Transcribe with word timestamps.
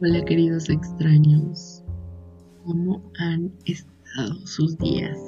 Hola 0.00 0.24
queridos 0.24 0.70
extraños, 0.70 1.82
¿cómo 2.64 3.02
han 3.18 3.52
estado 3.64 4.46
sus 4.46 4.78
días? 4.78 5.18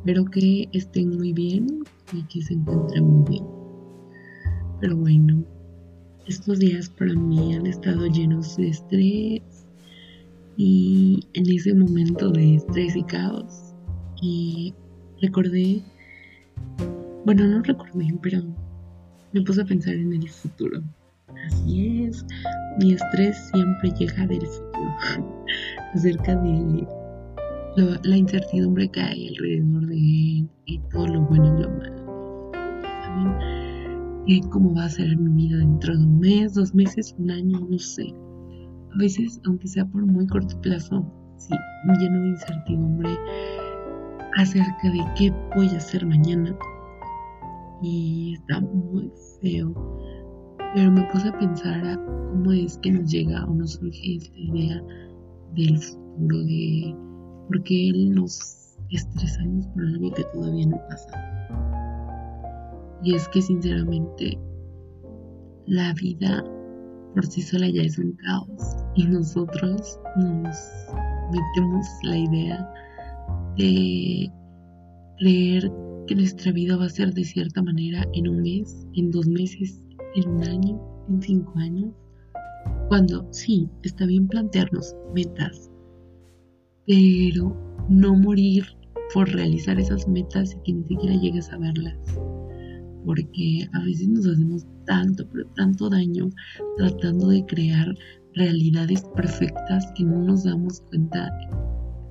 Espero 0.00 0.26
que 0.26 0.68
estén 0.74 1.16
muy 1.16 1.32
bien 1.32 1.82
y 2.12 2.22
que 2.24 2.42
se 2.42 2.52
encuentren 2.52 3.04
muy 3.04 3.30
bien. 3.30 3.46
Pero 4.82 4.98
bueno, 4.98 5.42
estos 6.26 6.58
días 6.58 6.90
para 6.90 7.14
mí 7.14 7.54
han 7.54 7.66
estado 7.66 8.06
llenos 8.06 8.58
de 8.58 8.68
estrés 8.68 9.66
y 10.58 11.26
en 11.32 11.50
ese 11.50 11.72
momento 11.72 12.30
de 12.30 12.56
estrés 12.56 12.96
y 12.96 13.02
caos 13.04 13.72
y 14.20 14.74
recordé, 15.22 15.82
bueno 17.24 17.46
no 17.46 17.62
recordé, 17.62 18.14
pero 18.20 18.42
me 19.32 19.40
puse 19.40 19.62
a 19.62 19.64
pensar 19.64 19.94
en 19.94 20.12
el 20.12 20.28
futuro 20.28 20.82
Así 21.28 22.04
es, 22.04 22.24
mi 22.78 22.92
estrés 22.92 23.36
siempre 23.52 23.90
llega 23.98 24.26
del 24.26 24.46
futuro, 24.46 24.96
acerca 25.94 26.36
de 26.36 26.86
la 28.04 28.16
incertidumbre 28.16 28.88
que 28.88 29.00
hay 29.00 29.28
alrededor 29.28 29.86
de 29.86 29.94
él 29.94 30.50
y 30.66 30.78
todo 30.92 31.08
lo 31.08 31.22
bueno 31.22 31.46
y 31.46 31.62
lo 31.62 31.70
malo. 31.70 32.52
¿Saben 33.02 34.48
cómo 34.50 34.74
va 34.74 34.84
a 34.84 34.88
ser 34.88 35.16
mi 35.16 35.48
vida 35.48 35.58
dentro 35.58 35.96
de 35.96 36.04
un 36.04 36.20
mes, 36.20 36.54
dos 36.54 36.72
meses, 36.74 37.14
un 37.18 37.30
año? 37.30 37.58
No 37.68 37.78
sé. 37.78 38.06
A 38.94 38.98
veces, 38.98 39.40
aunque 39.46 39.66
sea 39.66 39.84
por 39.84 40.06
muy 40.06 40.26
corto 40.28 40.60
plazo, 40.60 41.04
sí, 41.38 41.54
lleno 41.98 42.20
de 42.22 42.28
incertidumbre 42.28 43.10
acerca 44.36 44.90
de 44.90 45.04
qué 45.16 45.32
voy 45.56 45.68
a 45.70 45.78
hacer 45.78 46.06
mañana. 46.06 46.56
Y 47.82 48.34
está 48.34 48.60
muy 48.60 49.10
feo 49.42 49.74
pero 50.74 50.90
me 50.90 51.02
puse 51.04 51.28
a 51.28 51.38
pensar 51.38 51.86
a 51.86 51.96
cómo 52.30 52.52
es 52.52 52.78
que 52.78 52.92
nos 52.92 53.10
llega 53.10 53.44
o 53.46 53.54
nos 53.54 53.72
surge 53.72 54.16
esta 54.16 54.38
idea 54.38 54.82
del 55.54 55.78
futuro, 55.78 56.44
de 56.44 56.94
por 57.48 57.62
qué 57.64 57.92
nos 58.10 58.76
estresamos 58.90 59.66
por 59.68 59.84
algo 59.84 60.12
que 60.12 60.24
todavía 60.32 60.66
no 60.66 60.80
pasa. 60.88 61.08
Y 63.02 63.14
es 63.14 63.28
que 63.28 63.42
sinceramente 63.42 64.38
la 65.66 65.92
vida 65.94 66.44
por 67.14 67.26
sí 67.26 67.42
sola 67.42 67.68
ya 67.68 67.82
es 67.82 67.98
un 67.98 68.12
caos 68.12 68.76
y 68.94 69.06
nosotros 69.06 69.98
nos 70.16 70.56
metemos 71.32 71.86
la 72.02 72.18
idea 72.18 72.74
de 73.56 74.30
creer 75.18 75.72
que 76.06 76.14
nuestra 76.14 76.52
vida 76.52 76.76
va 76.76 76.84
a 76.84 76.90
ser 76.90 77.12
de 77.14 77.24
cierta 77.24 77.62
manera 77.62 78.04
en 78.12 78.28
un 78.28 78.42
mes, 78.42 78.86
en 78.94 79.10
dos 79.10 79.26
meses, 79.26 79.82
en 80.16 80.28
un 80.28 80.44
año, 80.44 80.80
en 81.08 81.22
cinco 81.22 81.52
años, 81.58 81.92
cuando 82.88 83.26
sí, 83.32 83.68
está 83.82 84.06
bien 84.06 84.26
plantearnos 84.28 84.94
metas, 85.14 85.70
pero 86.86 87.54
no 87.88 88.16
morir 88.16 88.64
por 89.12 89.28
realizar 89.28 89.78
esas 89.78 90.06
metas 90.08 90.54
y 90.54 90.62
que 90.64 90.72
ni 90.72 90.84
siquiera 90.84 91.16
llegues 91.16 91.52
a 91.52 91.58
verlas. 91.58 91.98
Porque 93.04 93.68
a 93.72 93.84
veces 93.84 94.08
nos 94.08 94.26
hacemos 94.26 94.66
tanto, 94.84 95.28
pero 95.32 95.46
tanto 95.54 95.88
daño 95.88 96.28
tratando 96.76 97.28
de 97.28 97.44
crear 97.46 97.94
realidades 98.34 99.04
perfectas 99.14 99.86
que 99.96 100.04
no 100.04 100.18
nos 100.24 100.44
damos 100.44 100.80
cuenta 100.88 101.30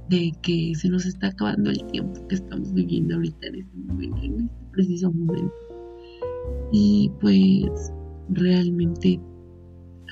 de 0.10 0.32
que 0.42 0.74
se 0.76 0.90
nos 0.90 1.06
está 1.06 1.28
acabando 1.28 1.72
el 1.72 1.84
tiempo 1.88 2.26
que 2.28 2.36
estamos 2.36 2.74
viviendo 2.74 3.16
ahorita 3.16 3.48
en 3.48 3.56
este 3.56 3.78
momento, 3.78 4.18
en 4.24 4.40
este 4.42 4.66
preciso 4.72 5.12
momento. 5.12 5.65
Y 6.72 7.12
pues 7.22 7.94
realmente 8.30 9.20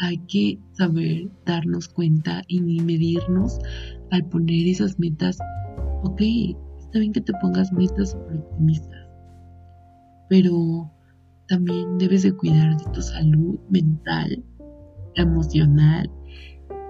hay 0.01 0.17
que 0.27 0.59
saber 0.73 1.29
darnos 1.45 1.87
cuenta 1.87 2.41
y 2.47 2.61
medirnos 2.61 3.59
al 4.11 4.25
poner 4.29 4.67
esas 4.67 4.97
metas. 4.99 5.37
Ok, 6.03 6.21
está 6.79 6.99
bien 6.99 7.13
que 7.13 7.21
te 7.21 7.33
pongas 7.41 7.71
metas 7.71 8.15
optimistas, 8.15 9.07
pero 10.29 10.91
también 11.47 11.97
debes 11.97 12.23
de 12.23 12.33
cuidar 12.33 12.77
de 12.77 12.91
tu 12.91 13.01
salud 13.01 13.59
mental, 13.69 14.43
emocional 15.15 16.09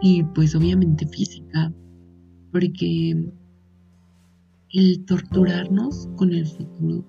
y 0.01 0.23
pues 0.23 0.55
obviamente 0.55 1.07
física, 1.07 1.71
porque 2.51 3.31
el 4.73 5.05
torturarnos 5.05 6.09
con 6.15 6.33
el 6.33 6.45
futuro 6.45 7.05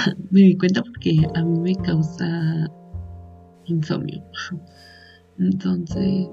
me 0.30 0.40
di 0.40 0.56
cuenta 0.56 0.82
porque 0.82 1.26
a 1.34 1.44
mí 1.44 1.58
me 1.60 1.74
causa 1.76 2.70
insomnio. 3.66 4.22
Entonces, 5.38 6.28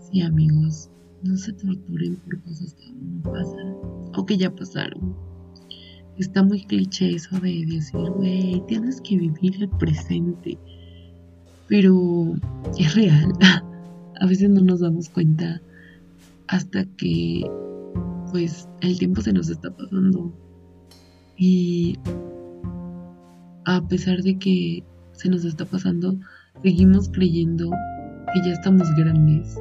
sí 0.00 0.22
amigos, 0.22 0.90
no 1.22 1.36
se 1.36 1.52
torturen 1.54 2.16
por 2.16 2.42
cosas 2.42 2.74
que 2.74 2.92
no 2.92 3.22
pasan 3.22 3.76
o 4.16 4.26
que 4.26 4.36
ya 4.36 4.54
pasaron. 4.54 5.16
Está 6.18 6.42
muy 6.42 6.62
cliché 6.64 7.14
eso 7.14 7.40
de 7.40 7.64
decir, 7.66 8.10
güey, 8.16 8.62
tienes 8.68 9.00
que 9.00 9.16
vivir 9.16 9.62
el 9.62 9.68
presente. 9.70 10.58
Pero 11.66 12.34
es 12.78 12.94
real. 12.94 13.32
A 14.20 14.26
veces 14.26 14.48
no 14.48 14.60
nos 14.60 14.80
damos 14.80 15.08
cuenta 15.08 15.60
hasta 16.46 16.84
que 16.96 17.42
pues 18.30 18.68
el 18.80 18.98
tiempo 18.98 19.22
se 19.22 19.32
nos 19.32 19.48
está 19.48 19.74
pasando. 19.74 20.32
Y 21.36 21.98
a 23.76 23.88
pesar 23.88 24.22
de 24.22 24.38
que 24.38 24.84
se 25.12 25.28
nos 25.28 25.44
está 25.44 25.64
pasando, 25.64 26.16
seguimos 26.62 27.08
creyendo 27.08 27.70
que 28.32 28.40
ya 28.42 28.52
estamos 28.52 28.88
grandes. 28.96 29.58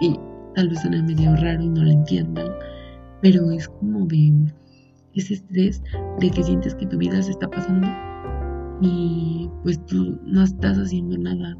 Y 0.00 0.18
tal 0.54 0.68
vez 0.68 0.80
suene 0.80 1.02
medio 1.02 1.34
raro 1.36 1.62
y 1.62 1.68
no 1.68 1.84
lo 1.84 1.90
entiendan, 1.90 2.48
pero 3.22 3.50
es 3.50 3.68
como 3.68 4.06
de 4.06 4.52
ese 5.14 5.34
estrés 5.34 5.82
de 6.20 6.30
que 6.30 6.42
sientes 6.42 6.74
que 6.74 6.86
tu 6.86 6.98
vida 6.98 7.22
se 7.22 7.30
está 7.30 7.48
pasando 7.48 7.88
y 8.80 9.48
pues 9.62 9.84
tú 9.86 10.18
no 10.24 10.42
estás 10.42 10.76
haciendo 10.76 11.16
nada 11.16 11.56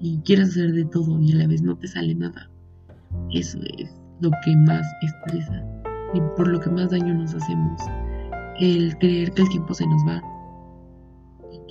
y 0.00 0.18
quieres 0.24 0.50
hacer 0.50 0.72
de 0.72 0.84
todo 0.86 1.20
y 1.20 1.32
a 1.32 1.36
la 1.36 1.46
vez 1.46 1.62
no 1.62 1.76
te 1.76 1.86
sale 1.88 2.14
nada. 2.14 2.50
Eso 3.32 3.58
es 3.78 3.94
lo 4.20 4.30
que 4.44 4.56
más 4.56 4.86
estresa 5.02 5.64
y 6.14 6.20
por 6.36 6.48
lo 6.48 6.58
que 6.58 6.70
más 6.70 6.90
daño 6.90 7.14
nos 7.14 7.34
hacemos. 7.34 7.80
El 8.60 8.96
creer 8.98 9.30
que 9.32 9.42
el 9.42 9.48
tiempo 9.50 9.74
se 9.74 9.86
nos 9.86 10.02
va 10.06 10.20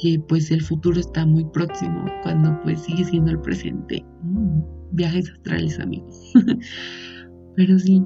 que 0.02 0.20
pues 0.28 0.52
el 0.52 0.62
futuro 0.62 1.00
está 1.00 1.26
muy 1.26 1.46
próximo 1.46 2.06
cuando 2.24 2.60
pues 2.64 2.82
sigue 2.82 3.04
siendo 3.04 3.32
el 3.32 3.40
presente. 3.40 4.06
Mm, 4.22 4.62
viajes 4.92 5.30
astrales 5.32 5.80
amigos. 5.80 6.34
Pero 7.56 7.80
sí, 7.80 8.04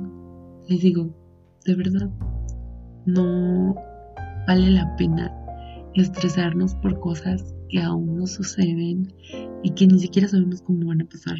les 0.70 0.82
digo, 0.82 1.14
de 1.66 1.76
verdad, 1.76 2.10
no 3.06 3.76
vale 4.48 4.72
la 4.72 4.96
pena 4.96 5.32
estresarnos 5.96 6.76
por 6.76 7.00
cosas 7.00 7.54
que 7.70 7.82
aún 7.82 8.18
no 8.18 8.28
suceden 8.28 9.14
y 9.64 9.72
que 9.72 9.88
ni 9.88 10.00
siquiera 10.00 10.28
sabemos 10.28 10.62
cómo 10.62 10.88
van 10.88 11.02
a 11.02 11.06
pasar. 11.06 11.36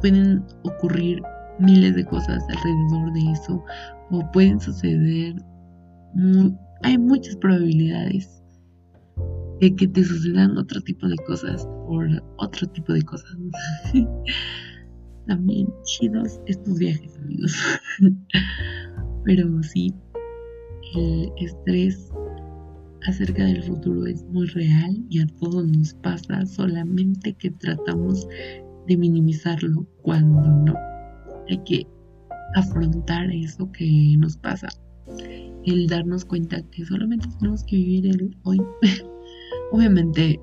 Pueden 0.00 0.44
ocurrir 0.62 1.20
miles 1.58 1.94
de 1.96 2.04
cosas 2.04 2.44
alrededor 2.48 3.12
de 3.12 3.32
eso 3.32 3.64
o 4.10 4.30
pueden 4.32 4.60
suceder, 4.60 5.34
hay 6.82 6.98
muchas 6.98 7.36
probabilidades 7.36 8.42
de 9.60 9.74
que 9.74 9.88
te 9.88 10.04
sucedan 10.04 10.56
otro 10.58 10.80
tipo 10.80 11.06
de 11.08 11.16
cosas 11.26 11.66
por 11.86 12.08
otro 12.38 12.66
tipo 12.68 12.92
de 12.92 13.02
cosas. 13.02 13.36
También 15.26 15.68
chidos 15.84 16.40
estos 16.46 16.78
viajes, 16.78 17.16
amigos. 17.18 17.54
Pero 19.24 19.62
sí, 19.62 19.92
el 20.94 21.32
estrés 21.38 22.10
acerca 23.06 23.44
del 23.44 23.62
futuro 23.62 24.06
es 24.06 24.24
muy 24.24 24.46
real 24.48 25.04
y 25.10 25.20
a 25.20 25.26
todos 25.40 25.66
nos 25.66 25.94
pasa, 25.94 26.44
solamente 26.46 27.34
que 27.34 27.50
tratamos 27.50 28.26
de 28.86 28.96
minimizarlo 28.96 29.86
cuando 30.02 30.40
no. 30.40 30.74
Hay 31.48 31.58
que 31.64 31.86
afrontar 32.54 33.30
eso 33.32 33.70
que 33.72 34.16
nos 34.18 34.36
pasa. 34.36 34.68
El 35.64 35.86
darnos 35.88 36.24
cuenta 36.24 36.62
que 36.70 36.84
solamente 36.84 37.28
tenemos 37.38 37.64
que 37.64 37.76
vivir 37.76 38.06
el 38.06 38.36
hoy. 38.44 38.60
obviamente 39.72 40.40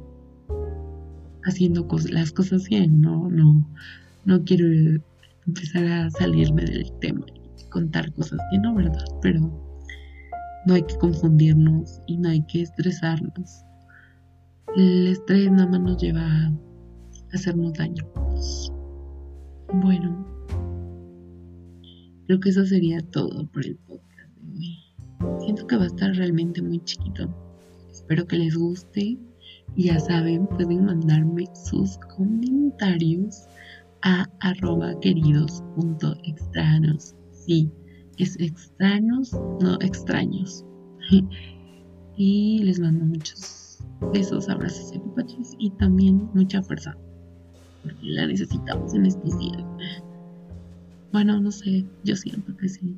haciendo 1.46 1.88
las 2.10 2.32
cosas 2.32 2.68
bien, 2.68 3.02
no, 3.02 3.30
no, 3.30 3.66
no 4.26 4.44
quiero 4.44 4.66
empezar 5.46 5.86
a 5.86 6.10
salirme 6.12 6.64
del 6.64 6.92
tema 7.00 7.26
y 7.60 7.70
contar 7.70 8.12
cosas 8.14 8.40
que 8.52 8.58
no, 8.60 8.74
¿verdad? 8.74 9.06
Pero 9.22 9.42
no 10.66 10.74
hay 10.74 10.84
que 10.84 10.98
confundirnos 10.98 12.00
y 12.08 12.18
no 12.18 12.30
hay 12.30 12.46
que 12.48 12.62
estresarnos. 12.62 13.64
El 14.76 15.08
estrés 15.08 15.52
nada 15.52 15.68
más 15.68 15.82
nos 15.82 16.02
lleva 16.02 16.22
a 16.22 16.54
hacernos 17.34 17.74
daño. 17.74 18.06
Bueno, 19.74 20.26
creo 22.26 22.40
que 22.40 22.50
eso 22.50 22.66
sería 22.66 23.02
todo 23.02 23.46
por 23.48 23.66
el 23.66 23.76
podcast 23.76 24.30
de 24.38 24.58
hoy. 24.58 24.80
Siento 25.42 25.68
que 25.68 25.78
va 25.78 25.84
a 25.84 25.88
estar 25.88 26.14
realmente 26.16 26.62
muy 26.62 26.80
chiquito 26.84 27.30
Espero 28.04 28.28
que 28.28 28.38
les 28.38 28.58
guste 28.58 29.18
ya 29.76 30.00
saben, 30.00 30.48
pueden 30.48 30.86
mandarme 30.86 31.46
sus 31.56 31.98
comentarios 32.16 33.48
a 34.04 34.30
arroba 34.42 35.00
queridos.extraños. 35.00 37.16
Sí, 37.32 37.72
es 38.18 38.40
extraños, 38.40 39.34
no 39.62 39.80
extraños. 39.82 40.64
y 42.18 42.62
les 42.64 42.80
mando 42.80 43.04
muchos 43.06 43.80
besos, 44.14 44.48
abrazos 44.50 44.94
y 44.94 44.98
apapachos 44.98 45.56
y 45.58 45.72
también 45.72 46.30
mucha 46.34 46.62
fuerza. 46.62 46.96
Porque 47.82 48.06
la 48.06 48.28
necesitamos 48.28 48.94
en 48.94 49.08
estos 49.08 49.40
días. 49.40 49.64
Bueno, 51.12 51.40
no 51.40 51.52
sé, 51.52 51.84
yo 52.04 52.16
siento 52.16 52.56
que 52.58 52.70
sí. 52.70 52.96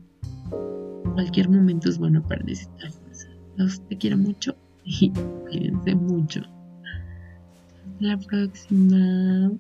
Cualquier 1.14 1.48
momento 1.50 1.88
es 1.90 1.98
bueno 1.98 2.22
para 2.28 2.44
necesitar 2.44 2.92
fuerza. 2.92 3.30
Los 3.56 3.80
te 3.88 3.98
quiero 3.98 4.18
mucho 4.18 4.58
y 4.86 5.10
cuídense 5.50 5.96
mucho. 5.96 6.42
Hasta 6.42 8.06
la 8.06 8.18
próxima. 8.18 9.52